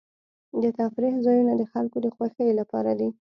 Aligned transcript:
د 0.61 0.63
تفریح 0.77 1.15
ځایونه 1.25 1.53
د 1.57 1.63
خلکو 1.73 1.97
د 2.05 2.07
خوښۍ 2.15 2.49
لپاره 2.59 2.91
دي. 2.99 3.09